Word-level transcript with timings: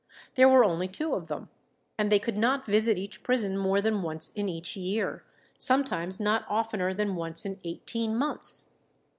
There 0.33 0.49
were 0.49 0.63
only 0.63 0.87
two 0.87 1.13
of 1.13 1.27
them, 1.27 1.49
and 1.95 2.11
they 2.11 2.17
could 2.17 2.35
not 2.35 2.65
visit 2.65 2.97
each 2.97 3.21
prison 3.21 3.55
more 3.55 3.81
than 3.83 4.01
once 4.01 4.29
in 4.31 4.49
each 4.49 4.75
year, 4.75 5.23
sometimes 5.59 6.19
not 6.19 6.43
oftener 6.49 6.91
than 6.91 7.15
once 7.15 7.45
in 7.45 7.59
eighteen 7.63 8.15
months. 8.15 8.77